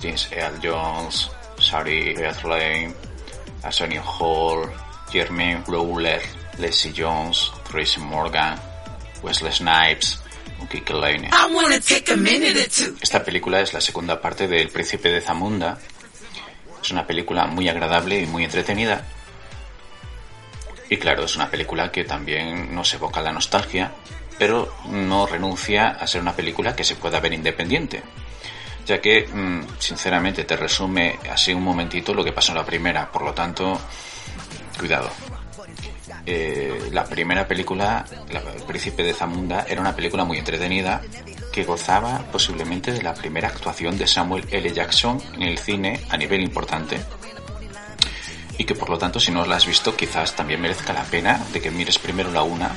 [0.00, 1.28] James Earl Jones,
[1.58, 2.94] Sari Lane,
[3.70, 4.70] Sonia Hall,
[5.10, 6.22] Jermaine Rowler,
[6.58, 8.56] Leslie Jones, Tracy Morgan,
[9.20, 10.20] Wesley Snipes,
[10.70, 11.30] Kike Lane.
[13.00, 15.76] Esta película es la segunda parte del Príncipe de Zamunda.
[16.80, 19.04] Es una película muy agradable y muy entretenida
[20.90, 23.92] y claro, es una película que también nos evoca la nostalgia,
[24.38, 28.02] pero no renuncia a ser una película que se pueda ver independiente.
[28.86, 33.12] Ya que, mm, sinceramente, te resume así un momentito lo que pasó en la primera.
[33.12, 33.78] Por lo tanto,
[34.78, 35.10] cuidado.
[36.24, 41.02] Eh, la primera película, El Príncipe de Zamunda, era una película muy entretenida
[41.52, 44.72] que gozaba posiblemente de la primera actuación de Samuel L.
[44.72, 47.00] Jackson en el cine a nivel importante
[48.58, 51.40] y que por lo tanto si no la has visto quizás también merezca la pena
[51.52, 52.70] de que mires primero la una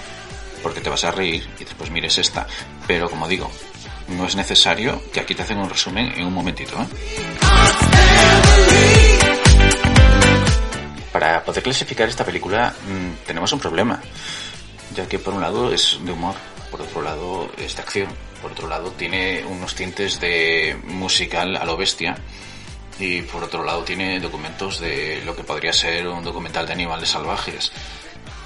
[0.61, 2.47] porque te vas a reír y después mires esta.
[2.87, 3.51] Pero como digo,
[4.09, 6.79] no es necesario que aquí te hacen un resumen en un momentito.
[6.79, 6.85] ¿eh?
[11.11, 13.99] Para poder clasificar esta película mmm, tenemos un problema,
[14.95, 16.35] ya que por un lado es de humor,
[16.69, 18.07] por otro lado es de acción,
[18.41, 22.15] por otro lado tiene unos tintes de musical a lo bestia
[22.99, 27.09] y por otro lado tiene documentos de lo que podría ser un documental de animales
[27.09, 27.71] salvajes.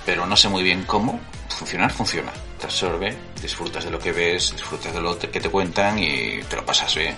[0.05, 1.19] Pero no sé muy bien cómo.
[1.49, 2.31] Funcionar funciona.
[2.59, 6.55] Te absorbe, disfrutas de lo que ves, disfrutas de lo que te cuentan y te
[6.55, 7.15] lo pasas bien.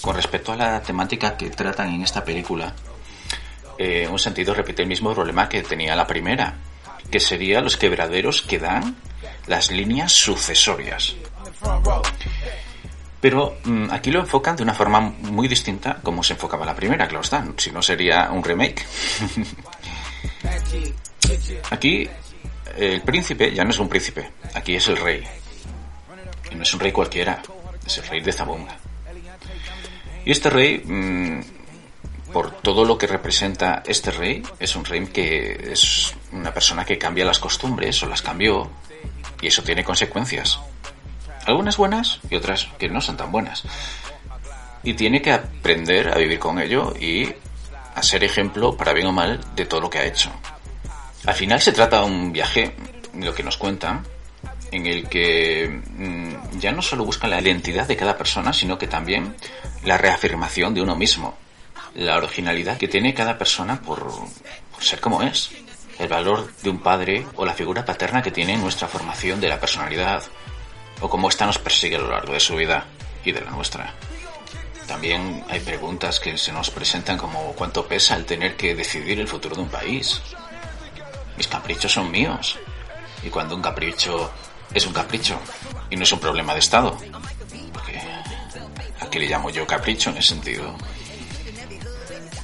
[0.00, 2.74] Con respecto a la temática que tratan en esta película,
[3.78, 6.54] eh, un sentido repite el mismo problema que tenía la primera,
[7.10, 8.96] que sería los quebraderos que dan
[9.46, 11.14] las líneas sucesorias.
[13.22, 17.06] Pero mm, aquí lo enfocan de una forma muy distinta como se enfocaba la primera,
[17.06, 17.46] claro está.
[17.56, 18.84] Si no sería un remake.
[21.70, 22.08] aquí
[22.76, 25.22] el príncipe ya no es un príncipe, aquí es el rey.
[26.50, 27.40] Y no es un rey cualquiera,
[27.86, 28.76] es el rey de Zabonga.
[30.24, 35.70] Y este rey, mm, por todo lo que representa este rey, es un rey que
[35.72, 38.68] es una persona que cambia las costumbres o las cambió,
[39.40, 40.58] y eso tiene consecuencias.
[41.46, 43.64] Algunas buenas y otras que no son tan buenas.
[44.82, 47.28] Y tiene que aprender a vivir con ello y
[47.94, 50.30] a ser ejemplo, para bien o mal, de todo lo que ha hecho.
[51.26, 52.74] Al final se trata de un viaje,
[53.14, 54.04] lo que nos cuentan,
[54.70, 58.88] en el que mm, ya no solo buscan la identidad de cada persona, sino que
[58.88, 59.36] también
[59.84, 61.36] la reafirmación de uno mismo,
[61.94, 64.10] la originalidad que tiene cada persona por,
[64.72, 65.50] por ser como es,
[65.98, 69.48] el valor de un padre o la figura paterna que tiene en nuestra formación de
[69.48, 70.22] la personalidad,
[71.02, 72.86] o cómo esta nos persigue a lo largo de su vida
[73.24, 73.92] y de la nuestra.
[74.86, 79.28] También hay preguntas que se nos presentan como cuánto pesa el tener que decidir el
[79.28, 80.22] futuro de un país.
[81.36, 82.58] Mis caprichos son míos.
[83.24, 84.30] Y cuando un capricho
[84.72, 85.38] es un capricho
[85.90, 86.96] y no es un problema de Estado.
[87.72, 88.00] Porque
[89.00, 90.74] a qué le llamo yo capricho en ese sentido.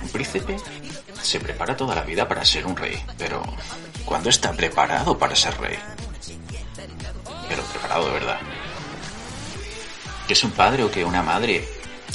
[0.03, 0.57] Un príncipe
[1.23, 3.43] se prepara toda la vida para ser un rey, pero
[4.05, 5.79] ¿cuándo está preparado para ser rey?
[7.97, 8.39] Verdad.
[10.27, 11.67] ¿Qué es un padre o que una madre?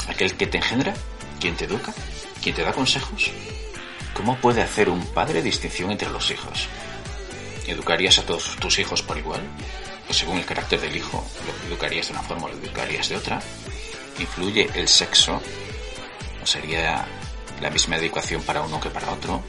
[0.08, 0.94] ¿Aquel que te engendra?
[1.40, 1.94] ¿Quien te educa?
[2.42, 3.32] ¿Quien te da consejos?
[4.14, 6.68] ¿Cómo puede hacer un padre distinción entre los hijos?
[7.66, 9.42] ¿Educarías a todos tus hijos por igual?
[10.10, 13.16] ¿O según el carácter del hijo, lo educarías de una forma o lo educarías de
[13.16, 13.42] otra?
[14.20, 15.42] ¿Influye el sexo?
[16.42, 17.06] ¿O sería
[17.62, 19.44] la misma educación para uno que para otro?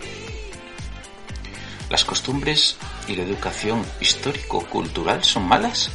[1.91, 2.77] ¿Las costumbres
[3.09, 5.91] y la educación histórico-cultural son malas?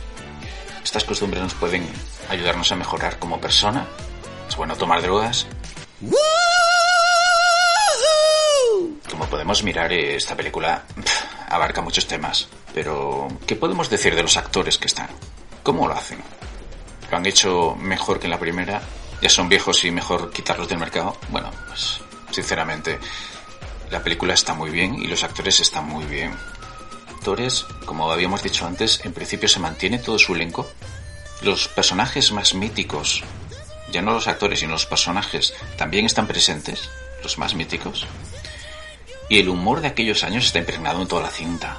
[0.90, 1.88] ¿Estas costumbres nos pueden
[2.30, 3.86] ayudarnos a mejorar como persona?
[4.48, 5.46] ¿Es bueno tomar drogas?
[9.30, 10.86] podemos mirar, eh, esta película
[11.48, 15.10] abarca muchos temas, pero ¿qué podemos decir de los actores que están?
[15.62, 16.18] ¿Cómo lo hacen?
[17.12, 18.82] ¿Lo han hecho mejor que en la primera?
[19.22, 21.16] ¿Ya son viejos y mejor quitarlos del mercado?
[21.30, 22.00] Bueno, pues
[22.32, 22.98] sinceramente,
[23.92, 26.32] la película está muy bien y los actores están muy bien.
[27.86, 30.68] Como habíamos dicho antes, en principio se mantiene todo su elenco.
[31.42, 33.24] Los personajes más míticos,
[33.92, 36.90] ya no los actores, sino los personajes, también están presentes,
[37.22, 38.08] los más míticos.
[39.30, 41.78] Y el humor de aquellos años está impregnado en toda la cinta.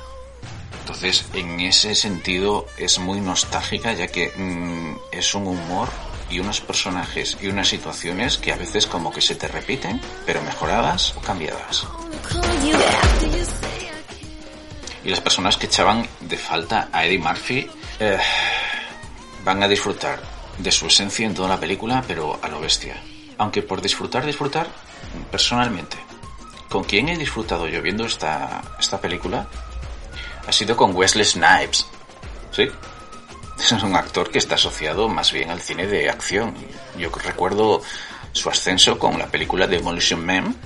[0.81, 5.88] Entonces, en ese sentido, es muy nostálgica, ya que mm, es un humor
[6.31, 10.42] y unos personajes y unas situaciones que a veces como que se te repiten, pero
[10.42, 11.87] mejoradas o cambiadas.
[15.05, 18.19] Y las personas que echaban de falta a Eddie Murphy eh,
[19.44, 20.20] van a disfrutar
[20.58, 23.02] de su esencia en toda la película, pero a lo bestia.
[23.38, 24.69] Aunque por disfrutar, disfrutar,
[25.31, 25.97] personalmente,
[26.69, 29.49] con quien he disfrutado yo viendo esta, esta película
[30.47, 31.87] ha sido con Wesley Snipes.
[32.52, 32.69] ¿Sí?
[33.61, 36.55] Es un actor que está asociado más bien al cine de acción.
[36.97, 37.82] Yo recuerdo
[38.32, 40.56] su ascenso con la película Demolition Man,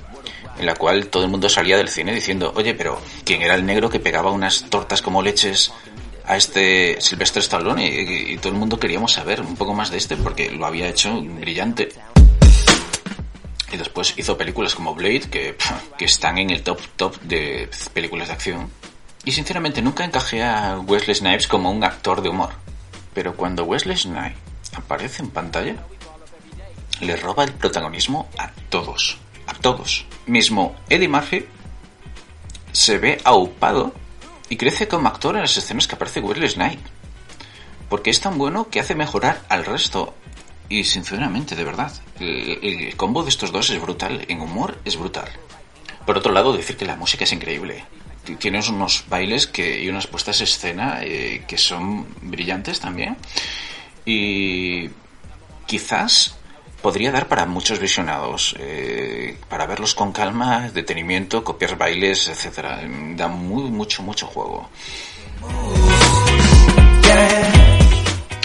[0.58, 3.66] en la cual todo el mundo salía del cine diciendo, oye, pero ¿quién era el
[3.66, 5.72] negro que pegaba unas tortas como leches
[6.26, 7.86] a este Sylvester Stallone?
[7.86, 11.20] Y, todo el mundo queríamos saber un poco más de este porque lo había hecho
[11.20, 11.88] brillante.
[13.72, 15.56] Y después hizo películas como Blade, que,
[15.98, 18.70] que están en el top top de películas de acción.
[19.24, 22.50] Y sinceramente nunca encajé a Wesley Snipes como un actor de humor.
[23.14, 24.38] Pero cuando Wesley Snipes
[24.76, 25.76] aparece en pantalla,
[27.00, 29.18] le roba el protagonismo a todos.
[29.46, 30.06] A todos.
[30.26, 31.44] Mismo Eddie Murphy
[32.73, 33.94] se ve aupado
[34.49, 36.93] y crece como actor en las escenas que aparece Wesley Snipes.
[37.88, 40.14] Porque es tan bueno que hace mejorar al resto.
[40.69, 44.25] Y sinceramente, de verdad, el, combo de estos dos es brutal.
[44.29, 45.29] En humor es brutal.
[46.06, 47.85] Por otro lado, decir que la música es increíble
[48.38, 53.17] tienes unos bailes que, y unas puestas de escena eh, que son brillantes también.
[54.05, 54.88] Y
[55.67, 56.33] quizás
[56.84, 62.78] podría dar para muchos visionados, eh, para verlos con calma, detenimiento, copiar bailes, etcétera.
[63.16, 64.69] Da muy, mucho, mucho juego.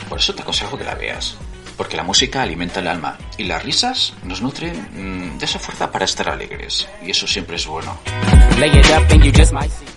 [0.08, 1.36] Por eso te aconsejo que la veas
[1.76, 5.90] porque la música alimenta el alma y las risas nos nutren mm, de esa fuerza
[5.90, 7.98] para estar alegres y eso siempre es bueno.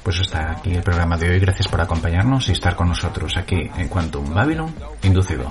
[0.05, 3.69] Pues hasta aquí el programa de hoy, gracias por acompañarnos y estar con nosotros aquí
[3.77, 4.73] en Quantum Babylon
[5.03, 5.50] Inducido.